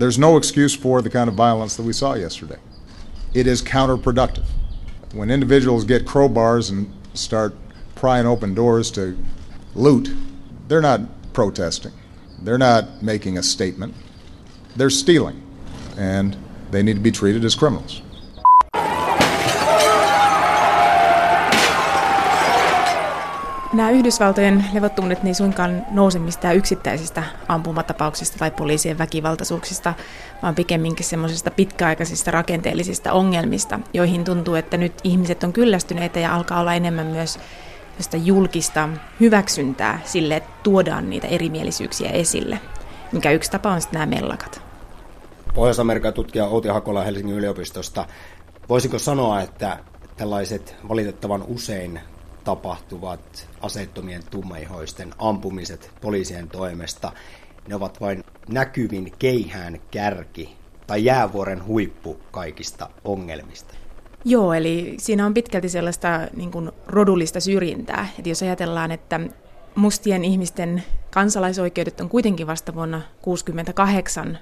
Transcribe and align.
There's 0.00 0.18
no 0.18 0.38
excuse 0.38 0.74
for 0.74 1.02
the 1.02 1.10
kind 1.10 1.28
of 1.28 1.34
violence 1.34 1.76
that 1.76 1.82
we 1.82 1.92
saw 1.92 2.14
yesterday. 2.14 2.56
It 3.34 3.46
is 3.46 3.60
counterproductive. 3.60 4.46
When 5.12 5.30
individuals 5.30 5.84
get 5.84 6.06
crowbars 6.06 6.70
and 6.70 6.90
start 7.12 7.54
prying 7.96 8.26
open 8.26 8.54
doors 8.54 8.90
to 8.92 9.18
loot, 9.74 10.10
they're 10.68 10.80
not 10.80 11.02
protesting. 11.34 11.92
They're 12.40 12.56
not 12.56 13.02
making 13.02 13.36
a 13.36 13.42
statement. 13.42 13.94
They're 14.74 14.88
stealing. 14.88 15.42
And 15.98 16.34
they 16.70 16.82
need 16.82 16.94
to 16.94 17.00
be 17.00 17.10
treated 17.10 17.44
as 17.44 17.54
criminals. 17.54 18.00
Nämä 23.80 23.90
Yhdysvaltojen 23.90 24.64
levottomuudet 24.72 25.24
ei 25.24 25.34
suinkaan 25.34 25.86
nouse 25.90 26.18
mistään 26.18 26.56
yksittäisistä 26.56 27.22
ampumatapauksista 27.48 28.38
tai 28.38 28.50
poliisien 28.50 28.98
väkivaltaisuuksista, 28.98 29.94
vaan 30.42 30.54
pikemminkin 30.54 31.06
semmoisista 31.06 31.50
pitkäaikaisista 31.50 32.30
rakenteellisista 32.30 33.12
ongelmista, 33.12 33.80
joihin 33.94 34.24
tuntuu, 34.24 34.54
että 34.54 34.76
nyt 34.76 34.92
ihmiset 35.04 35.44
on 35.44 35.52
kyllästyneitä 35.52 36.20
ja 36.20 36.34
alkaa 36.34 36.60
olla 36.60 36.74
enemmän 36.74 37.06
myös 37.06 37.38
julkista 38.24 38.88
hyväksyntää 39.20 40.00
sille, 40.04 40.36
että 40.36 40.50
tuodaan 40.62 41.10
niitä 41.10 41.26
erimielisyyksiä 41.26 42.10
esille, 42.10 42.60
mikä 43.12 43.30
yksi 43.30 43.50
tapa 43.50 43.70
on 43.70 43.80
sitten 43.80 44.00
nämä 44.00 44.20
mellakat. 44.20 44.62
Pohjois-Amerikan 45.54 46.14
tutkija 46.14 46.46
Outi 46.46 46.68
Hakola 46.68 47.02
Helsingin 47.02 47.34
yliopistosta. 47.34 48.06
Voisiko 48.68 48.98
sanoa, 48.98 49.40
että 49.40 49.78
tällaiset 50.16 50.76
valitettavan 50.88 51.44
usein 51.48 52.00
tapahtuvat 52.50 53.48
aseettomien 53.60 54.22
tummaihoisten 54.30 55.14
ampumiset 55.18 55.90
poliisien 56.00 56.48
toimesta, 56.48 57.12
ne 57.68 57.74
ovat 57.74 58.00
vain 58.00 58.24
näkyvin 58.48 59.12
keihään 59.18 59.80
kärki 59.90 60.56
tai 60.86 61.04
jäävuoren 61.04 61.66
huippu 61.66 62.20
kaikista 62.30 62.90
ongelmista. 63.04 63.74
Joo, 64.24 64.52
eli 64.52 64.94
siinä 64.98 65.26
on 65.26 65.34
pitkälti 65.34 65.68
sellaista 65.68 66.28
niin 66.36 66.50
kuin 66.50 66.70
rodullista 66.86 67.40
syrjintää. 67.40 68.08
Että 68.18 68.28
jos 68.28 68.42
ajatellaan, 68.42 68.92
että 68.92 69.20
mustien 69.74 70.24
ihmisten 70.24 70.82
kansalaisoikeudet 71.10 72.00
on 72.00 72.08
kuitenkin 72.08 72.46
vasta 72.46 72.74
vuonna 72.74 72.98
1968 72.98 74.38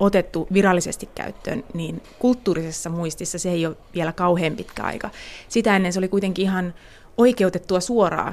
otettu 0.00 0.46
virallisesti 0.52 1.08
käyttöön, 1.14 1.64
niin 1.74 2.02
kulttuurisessa 2.18 2.90
muistissa 2.90 3.38
se 3.38 3.50
ei 3.50 3.66
ole 3.66 3.76
vielä 3.94 4.12
kauhean 4.12 4.56
pitkä 4.56 4.82
aika. 4.82 5.10
Sitä 5.48 5.76
ennen 5.76 5.92
se 5.92 5.98
oli 5.98 6.08
kuitenkin 6.08 6.42
ihan 6.42 6.74
oikeutettua 7.18 7.80
suoraa 7.80 8.32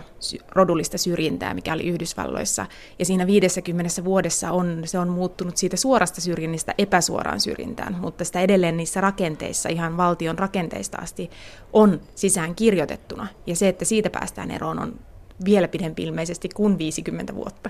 rodullista 0.49 0.97
syrjintää, 0.97 1.53
mikä 1.53 1.73
oli 1.73 1.87
Yhdysvalloissa. 1.87 2.65
Ja 2.99 3.05
siinä 3.05 3.27
50 3.27 4.03
vuodessa 4.03 4.51
on, 4.51 4.81
se 4.85 4.99
on 4.99 5.09
muuttunut 5.09 5.57
siitä 5.57 5.77
suorasta 5.77 6.21
syrjinnistä 6.21 6.73
epäsuoraan 6.77 7.39
syrjintään, 7.39 7.97
mutta 8.01 8.25
sitä 8.25 8.41
edelleen 8.41 8.77
niissä 8.77 9.01
rakenteissa, 9.01 9.69
ihan 9.69 9.97
valtion 9.97 10.39
rakenteista 10.39 10.97
asti, 10.97 11.29
on 11.73 12.01
sisään 12.15 12.55
kirjoitettuna. 12.55 13.27
Ja 13.47 13.55
se, 13.55 13.67
että 13.67 13.85
siitä 13.85 14.09
päästään 14.09 14.51
eroon, 14.51 14.79
on 14.79 14.99
vielä 15.45 15.67
pidempi 15.67 16.03
ilmeisesti 16.03 16.49
kuin 16.49 16.77
50 16.77 17.35
vuotta. 17.35 17.69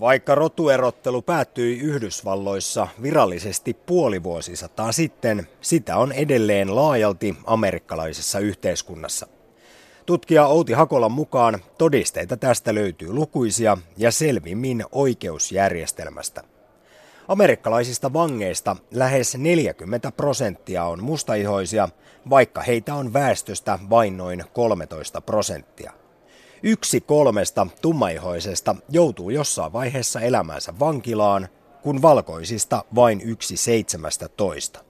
Vaikka 0.00 0.34
rotuerottelu 0.34 1.22
päättyi 1.22 1.78
Yhdysvalloissa 1.78 2.88
virallisesti 3.02 3.74
puoli 3.74 4.22
vuosisataa 4.22 4.92
sitten, 4.92 5.48
sitä 5.60 5.96
on 5.96 6.12
edelleen 6.12 6.76
laajalti 6.76 7.36
amerikkalaisessa 7.46 8.38
yhteiskunnassa. 8.38 9.37
Tutkija 10.08 10.46
Outi 10.46 10.72
Hakolan 10.72 11.12
mukaan 11.12 11.58
todisteita 11.78 12.36
tästä 12.36 12.74
löytyy 12.74 13.12
lukuisia 13.12 13.78
ja 13.96 14.10
selvimmin 14.10 14.84
oikeusjärjestelmästä. 14.92 16.44
Amerikkalaisista 17.28 18.12
vangeista 18.12 18.76
lähes 18.90 19.36
40 19.36 20.12
prosenttia 20.12 20.84
on 20.84 21.02
mustaihoisia, 21.02 21.88
vaikka 22.30 22.60
heitä 22.60 22.94
on 22.94 23.12
väestöstä 23.12 23.78
vain 23.90 24.16
noin 24.16 24.44
13 24.52 25.20
prosenttia. 25.20 25.92
Yksi 26.62 27.00
kolmesta 27.00 27.66
tummaihoisesta 27.82 28.76
joutuu 28.88 29.30
jossain 29.30 29.72
vaiheessa 29.72 30.20
elämänsä 30.20 30.74
vankilaan, 30.80 31.48
kun 31.82 32.02
valkoisista 32.02 32.84
vain 32.94 33.20
yksi 33.20 33.56
seitsemästä 33.56 34.28
toista. 34.28 34.87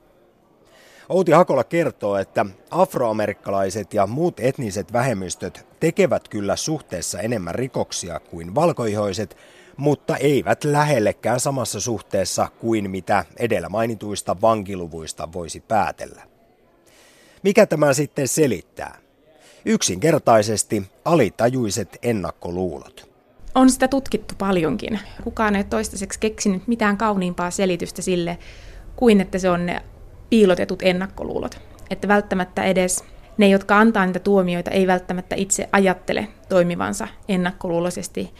Outi 1.08 1.32
Hakola 1.32 1.64
kertoo, 1.64 2.16
että 2.16 2.46
afroamerikkalaiset 2.70 3.94
ja 3.94 4.06
muut 4.06 4.40
etniset 4.40 4.92
vähemmistöt 4.92 5.66
tekevät 5.80 6.28
kyllä 6.28 6.56
suhteessa 6.56 7.20
enemmän 7.20 7.54
rikoksia 7.54 8.20
kuin 8.20 8.54
valkoihoiset, 8.54 9.36
mutta 9.76 10.16
eivät 10.16 10.64
lähellekään 10.64 11.40
samassa 11.40 11.80
suhteessa 11.80 12.48
kuin 12.58 12.90
mitä 12.90 13.24
edellä 13.36 13.68
mainituista 13.68 14.40
vankiluvuista 14.40 15.32
voisi 15.32 15.60
päätellä. 15.60 16.22
Mikä 17.42 17.66
tämä 17.66 17.92
sitten 17.92 18.28
selittää? 18.28 18.98
Yksinkertaisesti 19.64 20.82
alitajuiset 21.04 21.98
ennakkoluulot. 22.02 23.08
On 23.54 23.70
sitä 23.70 23.88
tutkittu 23.88 24.34
paljonkin. 24.38 25.00
Kukaan 25.24 25.56
ei 25.56 25.64
toistaiseksi 25.64 26.20
keksinyt 26.20 26.66
mitään 26.66 26.96
kauniimpaa 26.96 27.50
selitystä 27.50 28.02
sille, 28.02 28.38
kuin 28.96 29.20
että 29.20 29.38
se 29.38 29.50
on 29.50 29.66
ne 29.66 29.82
piilotetut 30.30 30.82
ennakkoluulot. 30.82 31.60
Että 31.90 32.08
välttämättä 32.08 32.62
edes 32.62 33.04
ne, 33.38 33.48
jotka 33.48 33.78
antaa 33.78 34.06
niitä 34.06 34.18
tuomioita, 34.18 34.70
ei 34.70 34.86
välttämättä 34.86 35.36
itse 35.36 35.68
ajattele 35.72 36.28
toimivansa 36.48 37.08
ennakkoluuloisesti 37.28 38.34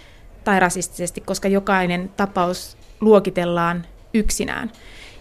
tai 0.44 0.60
rasistisesti, 0.60 1.21
koska 1.21 1.49
jokainen 1.49 2.10
tapaus 2.16 2.76
luokitellaan 3.00 3.87
yksinään. 4.15 4.72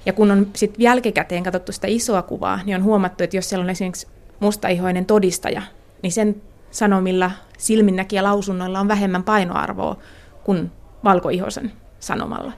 Ja 0.05 0.13
kun 0.13 0.31
on 0.31 0.47
sitten 0.55 0.83
jälkikäteen 0.83 1.43
katsottu 1.43 1.71
sitä 1.71 1.87
isoa 1.87 2.21
kuvaa, 2.21 2.59
niin 2.65 2.75
on 2.75 2.83
huomattu, 2.83 3.23
että 3.23 3.37
jos 3.37 3.49
siellä 3.49 3.63
on 3.63 3.69
esimerkiksi 3.69 4.07
mustaihoinen 4.39 5.05
todistaja, 5.05 5.61
niin 6.03 6.11
sen 6.11 6.41
sanomilla 6.71 7.31
silminnäkiä 7.57 8.23
lausunnoilla 8.23 8.79
on 8.79 8.87
vähemmän 8.87 9.23
painoarvoa 9.23 9.97
kuin 10.43 10.71
valkoihoisen 11.03 11.71
sanomalla. 11.99 12.51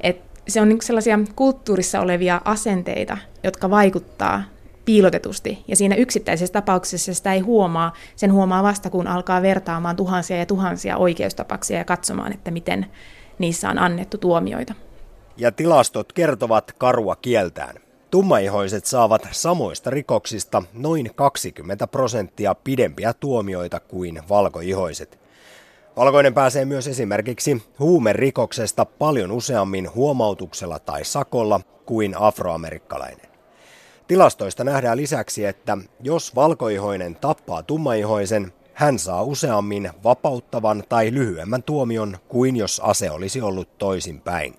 Et 0.00 0.33
se 0.48 0.60
on 0.60 0.68
niin 0.68 0.82
sellaisia 0.82 1.18
kulttuurissa 1.36 2.00
olevia 2.00 2.40
asenteita, 2.44 3.18
jotka 3.42 3.70
vaikuttaa 3.70 4.42
piilotetusti. 4.84 5.64
Ja 5.68 5.76
siinä 5.76 5.94
yksittäisessä 5.94 6.52
tapauksessa 6.52 7.14
sitä 7.14 7.32
ei 7.32 7.40
huomaa. 7.40 7.92
Sen 8.16 8.32
huomaa 8.32 8.62
vasta, 8.62 8.90
kun 8.90 9.06
alkaa 9.06 9.42
vertaamaan 9.42 9.96
tuhansia 9.96 10.36
ja 10.36 10.46
tuhansia 10.46 10.96
oikeustapauksia 10.96 11.78
ja 11.78 11.84
katsomaan, 11.84 12.32
että 12.32 12.50
miten 12.50 12.86
niissä 13.38 13.70
on 13.70 13.78
annettu 13.78 14.18
tuomioita. 14.18 14.74
Ja 15.36 15.52
tilastot 15.52 16.12
kertovat 16.12 16.72
karua 16.72 17.16
kieltään. 17.16 17.76
Tummaihoiset 18.10 18.86
saavat 18.86 19.28
samoista 19.30 19.90
rikoksista 19.90 20.62
noin 20.72 21.10
20 21.14 21.86
prosenttia 21.86 22.54
pidempiä 22.54 23.12
tuomioita 23.12 23.80
kuin 23.80 24.22
valkoihoiset. 24.28 25.23
Valkoinen 25.96 26.34
pääsee 26.34 26.64
myös 26.64 26.88
esimerkiksi 26.88 27.62
huumerikoksesta 27.78 28.84
paljon 28.84 29.32
useammin 29.32 29.94
huomautuksella 29.94 30.78
tai 30.78 31.04
sakolla 31.04 31.60
kuin 31.86 32.14
afroamerikkalainen. 32.18 33.26
Tilastoista 34.06 34.64
nähdään 34.64 34.96
lisäksi, 34.96 35.44
että 35.44 35.78
jos 36.00 36.34
valkoihoinen 36.34 37.16
tappaa 37.16 37.62
tummaihoisen, 37.62 38.52
hän 38.72 38.98
saa 38.98 39.22
useammin 39.22 39.90
vapauttavan 40.04 40.84
tai 40.88 41.12
lyhyemmän 41.12 41.62
tuomion 41.62 42.18
kuin 42.28 42.56
jos 42.56 42.80
ase 42.84 43.10
olisi 43.10 43.40
ollut 43.40 43.78
toisinpäin. 43.78 44.54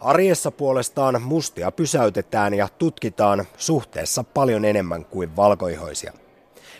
Arjessa 0.00 0.50
puolestaan 0.50 1.22
mustia 1.22 1.70
pysäytetään 1.70 2.54
ja 2.54 2.68
tutkitaan 2.78 3.44
suhteessa 3.56 4.24
paljon 4.24 4.64
enemmän 4.64 5.04
kuin 5.04 5.36
valkoihoisia. 5.36 6.12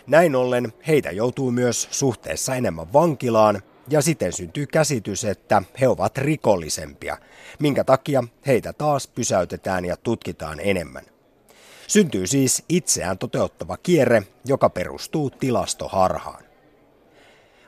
Näin 0.07 0.37
ollen 0.37 0.73
heitä 0.87 1.11
joutuu 1.11 1.51
myös 1.51 1.89
suhteessa 1.91 2.55
enemmän 2.55 2.93
vankilaan 2.93 3.63
ja 3.89 4.03
siten 4.03 4.33
syntyy 4.33 4.67
käsitys, 4.67 5.25
että 5.25 5.63
he 5.81 5.89
ovat 5.89 6.19
rikollisempia, 6.19 7.19
minkä 7.59 7.85
takia 7.85 8.25
heitä 8.47 8.73
taas 8.73 9.09
pysäytetään 9.09 9.85
ja 9.85 9.97
tutkitaan 9.97 10.61
enemmän. 10.61 11.05
Syntyy 11.87 12.27
siis 12.27 12.65
itseään 12.69 13.19
toteuttava 13.19 13.77
kierre, 13.77 14.23
joka 14.45 14.71
perustuu 14.71 15.31
tilastoharhaan. 15.31 16.45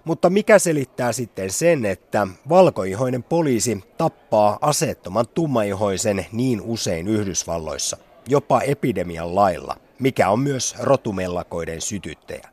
Mutta 0.05 0.31
mikä 0.31 0.59
selittää 0.59 1.13
sitten 1.13 1.51
sen, 1.51 1.85
että 1.85 2.27
valkoihoinen 2.49 3.23
poliisi 3.23 3.85
tappaa 3.99 4.59
aseettoman 4.61 5.29
tummaihoisen 5.29 6.27
niin 6.33 6.61
usein 6.61 7.09
Yhdysvalloissa, 7.09 7.97
jopa 8.29 8.61
epidemian 8.61 9.35
lailla, 9.35 9.77
mikä 10.01 10.31
on 10.31 10.41
myös 10.41 10.75
rotumellakoiden 10.81 11.81
sytyttäjä? 11.81 12.49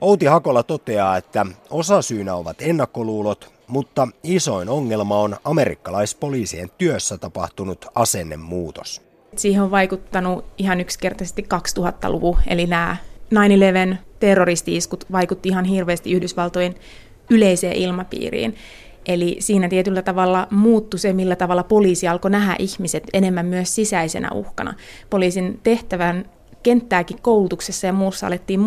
Outi 0.00 0.26
Hakola 0.26 0.62
toteaa, 0.62 1.16
että 1.16 1.46
osa 1.70 2.02
syynä 2.02 2.34
ovat 2.34 2.56
ennakkoluulot, 2.62 3.52
mutta 3.66 4.08
isoin 4.22 4.68
ongelma 4.68 5.20
on 5.20 5.36
amerikkalaispoliisien 5.44 6.70
työssä 6.78 7.18
tapahtunut 7.18 7.86
asennemuutos. 7.94 9.02
Siihen 9.36 9.62
on 9.62 9.70
vaikuttanut 9.70 10.44
ihan 10.58 10.80
yksinkertaisesti 10.80 11.46
2000-luvu, 11.78 12.38
eli 12.46 12.66
nämä 12.66 12.96
9-11 13.34 13.96
terroristi-iskut 14.20 15.04
vaikutti 15.12 15.48
ihan 15.48 15.64
hirveästi 15.64 16.12
Yhdysvaltojen 16.12 16.74
yleiseen 17.30 17.76
ilmapiiriin. 17.76 18.56
Eli 19.08 19.36
siinä 19.40 19.68
tietyllä 19.68 20.02
tavalla 20.02 20.46
muuttui 20.50 21.00
se, 21.00 21.12
millä 21.12 21.36
tavalla 21.36 21.62
poliisi 21.62 22.08
alkoi 22.08 22.30
nähdä 22.30 22.56
ihmiset 22.58 23.04
enemmän 23.12 23.46
myös 23.46 23.74
sisäisenä 23.74 24.30
uhkana. 24.34 24.74
Poliisin 25.10 25.60
tehtävän 25.62 26.24
kenttääkin 26.62 27.22
koulutuksessa 27.22 27.86
ja 27.86 27.92
muussa 27.92 28.26
alettiin 28.26 28.60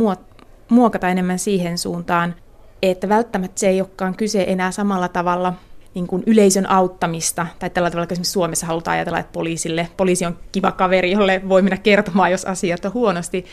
muokata 0.70 1.10
enemmän 1.10 1.40
siihen 1.40 1.78
suuntaan, 1.78 2.36
että 2.82 3.10
välttämättä 3.10 3.60
se 3.60 3.68
ei 3.70 3.82
olekaan 3.82 4.16
kyse 4.16 4.46
enää 4.48 4.72
samalla 4.72 5.08
tavalla 5.08 5.54
niin 5.94 6.08
kuin 6.08 6.24
yleisön 6.26 6.70
auttamista, 6.70 7.48
tai 7.60 7.70
tällä 7.70 7.90
tavalla, 7.90 8.08
esimerkiksi 8.12 8.32
Suomessa 8.32 8.66
halutaan 8.66 8.96
ajatella, 8.96 9.20
että 9.20 9.34
poliisille, 9.34 9.88
poliisi 9.98 10.26
on 10.26 10.38
kiva 10.52 10.72
kaveri, 10.72 11.12
jolle 11.12 11.42
voi 11.50 11.62
mennä 11.62 11.78
kertomaan, 11.78 12.32
jos 12.32 12.46
asiat 12.46 12.86
on 12.86 12.94
huonosti, 12.94 13.46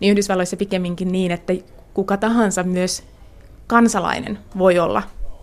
niin 0.00 0.10
Yhdysvalloissa 0.10 0.56
pikemminkin 0.56 1.12
niin, 1.12 1.32
että 1.32 1.52
kuka 1.94 2.16
tahansa 2.16 2.62
myös 2.62 3.02
kansalainen 3.66 4.38
voi 4.58 4.78
olla 4.78 5.02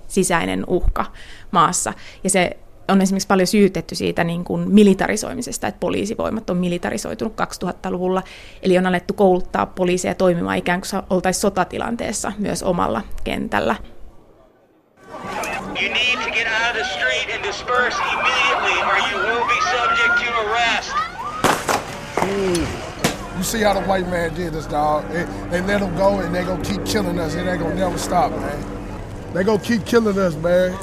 sisäinen 0.09 0.63
uhka 0.67 1.05
maassa. 1.51 1.93
Ja 2.23 2.29
se 2.29 2.57
on 2.91 3.01
esimerkiksi 3.01 3.27
paljon 3.27 3.47
syytetty 3.47 3.95
siitä 3.95 4.23
niin 4.23 4.43
kuin 4.43 4.71
militarisoimisesta, 4.71 5.67
että 5.67 5.79
poliisivoimat 5.79 6.49
on 6.49 6.57
militarisoitunut 6.57 7.33
2000-luvulla, 7.41 8.23
eli 8.61 8.77
on 8.77 8.85
alettu 8.85 9.13
kouluttaa 9.13 9.65
poliiseja 9.65 10.15
toimimaan 10.15 10.57
ikään 10.57 10.81
kuin 10.81 11.01
oltaisiin 11.09 11.41
sotatilanteessa 11.41 12.31
myös 12.37 12.63
omalla 12.63 13.01
kentällä. 13.23 13.75
You 15.81 15.93
need 15.93 16.17
to 16.25 16.31
get 16.31 16.47
out 16.47 16.69
of 16.69 16.75
the 16.75 16.83
street 16.83 17.35
and 17.35 17.43
disperse 17.43 17.97
immediately 18.13 18.77
or 18.89 18.97
you 19.11 19.17
will 19.27 19.45
be 19.47 19.59
subject 19.71 20.13
to 20.19 20.29
arrest. 20.41 20.91
You 23.37 23.43
see 23.43 23.63
how 23.63 23.73
the 23.73 23.87
white 23.87 24.07
man 24.09 24.35
did 24.35 24.51
this, 24.51 24.67
dog. 24.67 25.05
They, 25.11 25.23
they 25.49 25.61
let 25.61 25.79
them 25.79 25.95
go 25.95 26.19
and 26.19 26.35
they 26.35 26.43
gonna 26.43 26.63
keep 26.63 26.85
killing 26.85 27.19
us. 27.19 27.35
It 27.35 27.47
ain't 27.47 27.61
gonna 27.61 27.75
never 27.75 27.97
stop, 27.97 28.31
man. 28.31 28.78
They 29.33 29.43
gonna 29.43 29.59
keep 29.59 29.85
killing 29.85 30.17
us, 30.17 30.35
man. 30.35 30.77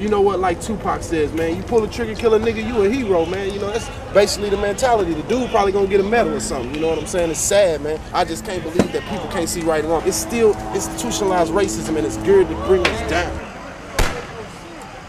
You 0.00 0.08
know 0.08 0.22
what, 0.22 0.38
like 0.38 0.62
Tupac 0.62 1.02
says, 1.02 1.30
man, 1.34 1.56
you 1.56 1.62
pull 1.62 1.82
the 1.82 1.86
trigger, 1.86 2.14
kill 2.14 2.32
a 2.32 2.40
nigga, 2.40 2.66
you 2.66 2.82
a 2.82 2.88
hero, 2.88 3.26
man. 3.26 3.52
You 3.52 3.60
know, 3.60 3.70
that's 3.70 3.90
basically 4.14 4.48
the 4.48 4.56
mentality. 4.56 5.12
The 5.12 5.22
dude 5.28 5.50
probably 5.50 5.72
gonna 5.72 5.86
get 5.86 6.00
a 6.00 6.08
medal 6.08 6.32
or 6.32 6.40
something. 6.40 6.74
You 6.74 6.80
know 6.80 6.88
what 6.88 6.98
I'm 6.98 7.06
saying? 7.06 7.30
It's 7.30 7.40
sad, 7.40 7.82
man. 7.82 8.00
I 8.14 8.24
just 8.24 8.46
can't 8.46 8.62
believe 8.62 8.90
that 8.92 9.02
people 9.02 9.28
can't 9.28 9.48
see 9.48 9.60
right 9.60 9.84
and 9.84 9.92
wrong. 9.92 10.02
It's 10.06 10.16
still 10.16 10.56
institutionalized 10.74 11.52
racism 11.52 11.98
and 11.98 12.06
it's 12.06 12.16
good 12.24 12.48
to 12.48 12.54
bring 12.66 12.80
us 12.80 13.10
down. 13.10 13.50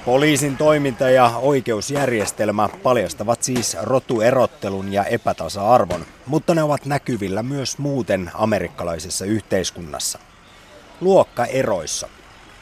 Poliisin 0.05 0.57
toiminta 0.57 1.09
ja 1.09 1.31
oikeusjärjestelmä 1.41 2.69
paljastavat 2.83 3.43
siis 3.43 3.77
rotuerottelun 3.81 4.93
ja 4.93 5.05
epätasa-arvon, 5.05 6.05
mutta 6.25 6.55
ne 6.55 6.63
ovat 6.63 6.85
näkyvillä 6.85 7.43
myös 7.43 7.77
muuten 7.77 8.31
amerikkalaisessa 8.33 9.25
yhteiskunnassa. 9.25 10.19
Luokkaeroissa 11.01 12.09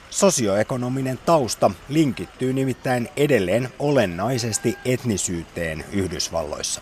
Sosioekonominen 0.10 1.20
tausta 1.26 1.72
linkittyy 1.90 2.54
nimittäin 2.54 3.10
edelleen 3.18 3.70
olennaisesti 3.80 4.78
etnisyyteen 4.86 5.86
Yhdysvalloissa. 5.94 6.82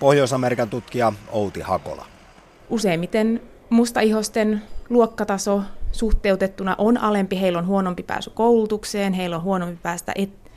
Pohjois-Amerikan 0.00 0.70
tutkija 0.70 1.12
Outi 1.32 1.60
Hakola. 1.60 2.06
Useimmiten 2.70 3.42
mustaihosten 3.70 4.62
luokkataso 4.88 5.62
suhteutettuna 5.92 6.74
on 6.78 6.98
alempi, 6.98 7.40
heillä 7.40 7.58
on 7.58 7.66
huonompi 7.66 8.02
pääsy 8.02 8.30
koulutukseen, 8.30 9.12
heillä 9.12 9.36
on 9.36 9.42
huonompi 9.42 9.78
päästä 9.82 10.12
et- 10.16 10.50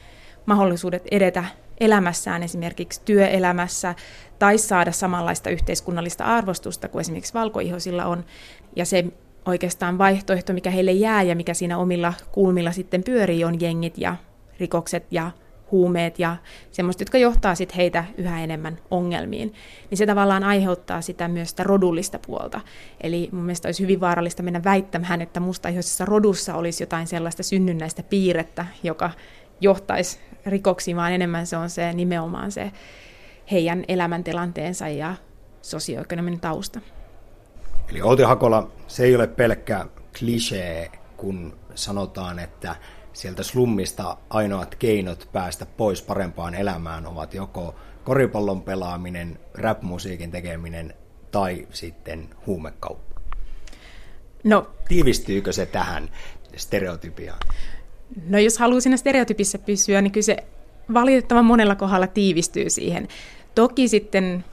mahdollisuudet 0.46 1.04
edetä 1.12 1.46
elämässään 1.80 2.44
esimerkiksi 2.44 3.02
työelämässä 3.06 3.96
tai 4.40 4.58
saada 4.58 4.92
samanlaista 4.92 5.50
yhteiskunnallista 5.50 6.24
arvostusta 6.24 6.88
kuin 6.88 7.02
esimerkiksi 7.02 7.34
valkoihoisilla 7.34 8.06
on. 8.06 8.26
Ja 8.76 8.86
se 8.86 9.06
oikeastaan 9.48 9.98
vaihtoehto, 9.98 10.54
mikä 10.54 10.70
heille 10.70 10.92
jää 10.92 11.24
ja 11.24 11.36
mikä 11.36 11.54
siinä 11.54 11.78
omilla 11.78 12.14
kulmilla 12.32 12.72
sitten 12.72 13.04
pyörii, 13.04 13.44
on 13.44 13.62
jengit 13.62 13.98
ja 13.98 14.16
rikokset 14.60 15.06
ja 15.12 15.32
huumeet 15.72 16.20
ja 16.20 16.36
semmoista, 16.72 17.02
jotka 17.02 17.18
johtaa 17.18 17.56
sitten 17.56 17.78
heitä 17.78 18.06
yhä 18.18 18.44
enemmän 18.44 18.78
ongelmiin, 18.92 19.54
niin 19.90 19.98
se 19.98 20.06
tavallaan 20.06 20.44
aiheuttaa 20.44 21.02
sitä 21.02 21.28
myös 21.28 21.50
sitä 21.50 21.64
rodullista 21.64 22.20
puolta. 22.20 22.62
Eli 23.02 23.30
mun 23.32 23.44
mielestä 23.44 23.68
olisi 23.68 23.84
hyvin 23.84 24.00
vaarallista 24.00 24.44
mennä 24.44 24.64
väittämään, 24.64 25.22
että 25.22 25.40
mustaihoisessa 25.40 26.06
rodussa 26.06 26.56
olisi 26.56 26.84
jotain 26.84 27.08
sellaista 27.08 27.44
synnynnäistä 27.44 28.04
piirrettä, 28.04 28.66
joka 28.84 29.12
johtaisi 29.62 30.20
rikoksiin, 30.46 30.98
vaan 30.98 31.14
enemmän 31.14 31.48
se 31.48 31.58
on 31.58 31.70
se 31.70 31.94
nimenomaan 31.94 32.52
se 32.52 32.72
heidän 33.52 33.84
elämäntilanteensa 33.88 34.88
ja 34.88 35.16
sosioekonominen 35.62 36.40
tausta. 36.40 36.80
Eli 37.90 38.02
Outi 38.02 38.24
Hakola, 38.24 38.72
se 38.88 39.04
ei 39.04 39.16
ole 39.16 39.28
pelkkä 39.28 39.86
klisee, 40.20 40.92
kun 41.18 41.58
sanotaan, 41.76 42.40
että 42.40 42.76
sieltä 43.14 43.44
slummista 43.44 44.18
ainoat 44.30 44.76
keinot 44.76 45.30
päästä 45.34 45.66
pois 45.66 46.02
parempaan 46.02 46.56
elämään 46.56 47.06
ovat 47.06 47.34
joko 47.34 47.76
koripallon 48.04 48.62
pelaaminen, 48.62 49.40
rap-musiikin 49.54 50.32
tekeminen 50.32 50.94
tai 51.32 51.68
sitten 51.72 52.30
huumekauppa. 52.46 53.22
No, 54.44 54.68
Tiivistyykö 54.88 55.52
se 55.52 55.66
tähän 55.66 56.10
stereotypiaan? 56.56 57.40
No 58.30 58.40
jos 58.40 58.58
haluaa 58.58 58.82
siinä 58.82 58.98
stereotypissa 58.98 59.60
pysyä, 59.60 60.02
niin 60.02 60.12
kyllä 60.12 60.26
se 60.26 60.38
valitettavan 60.94 61.46
monella 61.46 61.76
kohdalla 61.76 62.08
tiivistyy 62.08 62.70
siihen. 62.70 63.08
Toki 63.56 63.88
sitten 63.88 64.46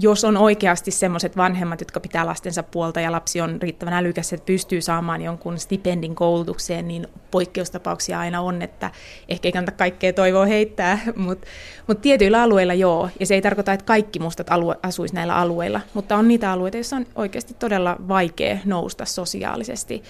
jos 0.00 0.24
on 0.24 0.36
oikeasti 0.36 0.90
semmoiset 0.90 1.36
vanhemmat, 1.36 1.80
jotka 1.80 2.00
pitää 2.00 2.26
lastensa 2.26 2.62
puolta 2.62 3.00
ja 3.00 3.12
lapsi 3.12 3.40
on 3.40 3.62
riittävän 3.62 3.94
älykäs, 3.94 4.32
että 4.32 4.46
pystyy 4.46 4.80
saamaan 4.80 5.22
jonkun 5.22 5.58
stipendin 5.58 6.14
koulutukseen, 6.14 6.88
niin 6.88 7.06
poikkeustapauksia 7.30 8.18
aina 8.18 8.40
on, 8.40 8.62
että 8.62 8.90
ehkä 9.28 9.48
ei 9.48 9.52
kannata 9.52 9.78
kaikkea 9.78 10.12
toivoa 10.12 10.46
heittää, 10.46 10.98
mutta 11.16 11.46
mut 11.86 12.00
tietyillä 12.00 12.42
alueilla 12.42 12.74
joo, 12.74 13.08
ja 13.20 13.26
se 13.26 13.34
ei 13.34 13.42
tarkoita, 13.42 13.72
että 13.72 13.86
kaikki 13.86 14.18
mustat 14.18 14.50
alue, 14.50 14.76
asuisi 14.82 15.14
näillä 15.14 15.36
alueilla, 15.36 15.80
mutta 15.94 16.16
on 16.16 16.28
niitä 16.28 16.52
alueita, 16.52 16.76
joissa 16.76 16.96
on 16.96 17.06
oikeasti 17.14 17.54
todella 17.54 17.96
vaikea 18.08 18.58
nousta 18.64 19.04
sosiaalisesti. 19.04 20.02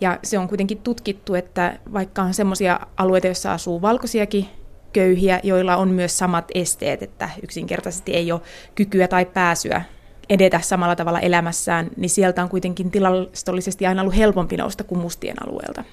Ja 0.00 0.18
se 0.22 0.38
on 0.38 0.48
kuitenkin 0.48 0.78
tutkittu, 0.78 1.34
että 1.34 1.78
vaikka 1.92 2.22
on 2.22 2.34
semmoisia 2.34 2.80
alueita, 2.96 3.26
joissa 3.26 3.52
asuu 3.52 3.82
valkoisiakin 3.82 4.48
köyhiä, 4.92 5.40
joilla 5.42 5.76
on 5.76 5.88
myös 5.88 6.18
samat 6.18 6.44
esteet, 6.54 7.02
että 7.02 7.30
yksinkertaisesti 7.42 8.14
ei 8.14 8.32
ole 8.32 8.40
kykyä 8.74 9.08
tai 9.08 9.24
pääsyä 9.24 9.82
edetä 10.28 10.60
samalla 10.60 10.96
tavalla 10.96 11.20
elämässään, 11.20 11.90
niin 11.96 12.10
sieltä 12.10 12.42
on 12.42 12.48
kuitenkin 12.48 12.90
tilastollisesti 12.90 13.86
aina 13.86 14.02
ollut 14.02 14.16
helpompi 14.16 14.56
nousta 14.56 14.84
kuin 14.84 15.00
mustien 15.00 15.46
alueelta. 15.46 15.84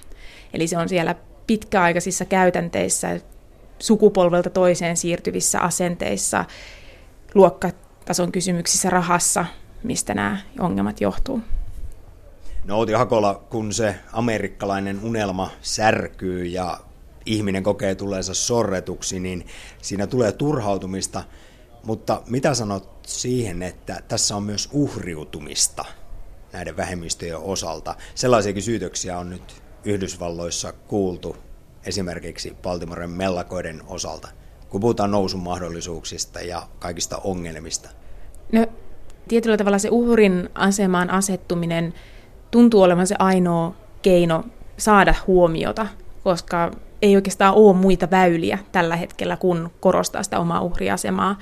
Eli 0.53 0.67
se 0.67 0.77
on 0.77 0.89
siellä 0.89 1.15
pitkäaikaisissa 1.47 2.25
käytänteissä, 2.25 3.19
sukupolvelta 3.79 4.49
toiseen 4.49 4.97
siirtyvissä 4.97 5.59
asenteissa, 5.59 6.45
luokkatason 7.35 8.31
kysymyksissä 8.31 8.89
rahassa, 8.89 9.45
mistä 9.83 10.13
nämä 10.13 10.37
ongelmat 10.59 11.01
johtuu. 11.01 11.41
No 12.65 12.77
Outi 12.77 12.93
Hakola, 12.93 13.43
kun 13.49 13.73
se 13.73 13.95
amerikkalainen 14.13 14.99
unelma 15.03 15.49
särkyy 15.61 16.45
ja 16.45 16.79
ihminen 17.25 17.63
kokee 17.63 17.95
tuleensa 17.95 18.33
sorretuksi, 18.33 19.19
niin 19.19 19.45
siinä 19.81 20.07
tulee 20.07 20.31
turhautumista. 20.31 21.23
Mutta 21.83 22.21
mitä 22.29 22.53
sanot 22.53 22.99
siihen, 23.07 23.63
että 23.63 24.01
tässä 24.07 24.35
on 24.35 24.43
myös 24.43 24.69
uhriutumista 24.71 25.85
näiden 26.53 26.77
vähemmistöjen 26.77 27.37
osalta? 27.37 27.95
Sellaisiakin 28.15 28.63
syytöksiä 28.63 29.19
on 29.19 29.29
nyt 29.29 29.61
Yhdysvalloissa 29.85 30.73
kuultu 30.73 31.37
esimerkiksi 31.85 32.55
Baltimoren 32.61 33.09
mellakoiden 33.09 33.81
osalta, 33.87 34.27
kun 34.69 34.81
puhutaan 34.81 35.11
nousun 35.11 35.39
mahdollisuuksista 35.39 36.41
ja 36.41 36.67
kaikista 36.79 37.17
ongelmista. 37.17 37.89
No, 38.51 38.67
tietyllä 39.27 39.57
tavalla 39.57 39.79
se 39.79 39.89
uhrin 39.91 40.49
asemaan 40.55 41.09
asettuminen 41.09 41.93
tuntuu 42.51 42.81
olevan 42.81 43.07
se 43.07 43.15
ainoa 43.19 43.75
keino 44.01 44.45
saada 44.77 45.15
huomiota, 45.27 45.87
koska 46.23 46.71
ei 47.01 47.15
oikeastaan 47.15 47.53
ole 47.53 47.75
muita 47.75 48.11
väyliä 48.11 48.57
tällä 48.71 48.95
hetkellä, 48.95 49.37
kun 49.37 49.71
korostaa 49.79 50.23
sitä 50.23 50.39
omaa 50.39 50.61
uhriasemaa. 50.61 51.37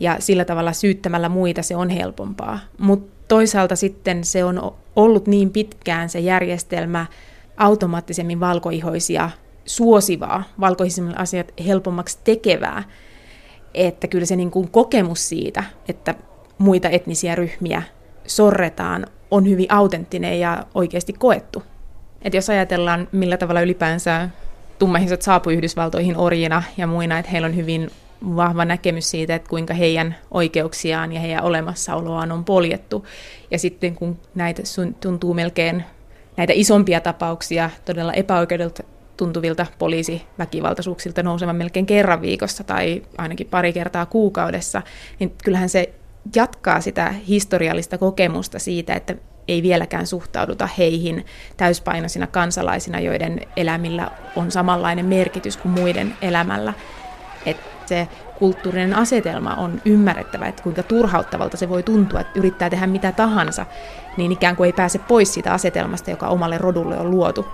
Ja 0.00 0.16
sillä 0.18 0.44
tavalla 0.44 0.72
syyttämällä 0.72 1.28
muita 1.28 1.62
se 1.62 1.76
on 1.76 1.90
helpompaa. 1.90 2.58
Mutta 2.78 3.18
toisaalta 3.28 3.76
sitten 3.76 4.24
se 4.24 4.44
on 4.44 4.72
ollut 4.96 5.26
niin 5.26 5.50
pitkään 5.50 6.08
se 6.08 6.20
järjestelmä 6.20 7.06
automaattisemmin 7.56 8.40
valkoihoisia 8.40 9.30
suosivaa, 9.64 10.42
valkoisimmille 10.60 11.16
asiat 11.16 11.52
helpommaksi 11.66 12.18
tekevää, 12.24 12.82
että 13.74 14.08
kyllä 14.08 14.26
se 14.26 14.36
niin 14.36 14.50
kuin 14.50 14.70
kokemus 14.70 15.28
siitä, 15.28 15.64
että 15.88 16.14
muita 16.58 16.88
etnisiä 16.88 17.34
ryhmiä 17.34 17.82
sorretaan, 18.26 19.06
on 19.30 19.48
hyvin 19.48 19.72
autenttinen 19.72 20.40
ja 20.40 20.66
oikeasti 20.74 21.12
koettu. 21.12 21.62
Et 22.22 22.34
jos 22.34 22.50
ajatellaan, 22.50 23.08
millä 23.12 23.36
tavalla 23.36 23.60
ylipäänsä 23.60 24.28
tummaihiset 24.78 25.22
saapui 25.22 25.54
Yhdysvaltoihin 25.54 26.16
orjina 26.16 26.62
ja 26.76 26.86
muina, 26.86 27.18
että 27.18 27.30
heillä 27.30 27.46
on 27.46 27.56
hyvin 27.56 27.90
vahva 28.36 28.64
näkemys 28.64 29.10
siitä, 29.10 29.34
että 29.34 29.48
kuinka 29.48 29.74
heidän 29.74 30.16
oikeuksiaan 30.30 31.12
ja 31.12 31.20
heidän 31.20 31.44
olemassaoloaan 31.44 32.32
on 32.32 32.44
poljettu. 32.44 33.06
Ja 33.50 33.58
sitten 33.58 33.94
kun 33.94 34.18
näitä 34.34 34.62
tuntuu 35.00 35.34
melkein 35.34 35.84
näitä 36.36 36.52
isompia 36.56 37.00
tapauksia 37.00 37.70
todella 37.84 38.12
epäoikeudelta 38.12 38.82
tuntuvilta 39.16 39.66
poliisiväkivaltaisuuksilta 39.78 41.22
nousevan 41.22 41.56
melkein 41.56 41.86
kerran 41.86 42.20
viikossa 42.20 42.64
tai 42.64 43.02
ainakin 43.18 43.46
pari 43.46 43.72
kertaa 43.72 44.06
kuukaudessa, 44.06 44.82
niin 45.18 45.34
kyllähän 45.44 45.68
se 45.68 45.94
jatkaa 46.36 46.80
sitä 46.80 47.14
historiallista 47.28 47.98
kokemusta 47.98 48.58
siitä, 48.58 48.94
että 48.94 49.14
ei 49.48 49.62
vieläkään 49.62 50.06
suhtauduta 50.06 50.68
heihin 50.78 51.26
täyspainoisina 51.56 52.26
kansalaisina, 52.26 53.00
joiden 53.00 53.40
elämillä 53.56 54.10
on 54.36 54.50
samanlainen 54.50 55.06
merkitys 55.06 55.56
kuin 55.56 55.72
muiden 55.72 56.14
elämällä. 56.22 56.72
Että 57.46 57.68
se 57.86 58.08
kulttuurinen 58.38 58.94
asetelma 58.94 59.54
on 59.54 59.80
ymmärrettävä, 59.84 60.46
että 60.46 60.62
kuinka 60.62 60.82
turhauttavalta 60.82 61.56
se 61.56 61.68
voi 61.68 61.82
tuntua, 61.82 62.20
että 62.20 62.38
yrittää 62.38 62.70
tehdä 62.70 62.86
mitä 62.86 63.12
tahansa, 63.12 63.66
niin 64.16 64.32
ikään 64.32 64.56
kuin 64.56 64.66
ei 64.66 64.72
pääse 64.72 64.98
pois 64.98 65.34
siitä 65.34 65.52
asetelmasta, 65.52 66.10
joka 66.10 66.28
omalle 66.28 66.58
rodulle 66.58 66.98
on 66.98 67.10
luotu. 67.10 67.46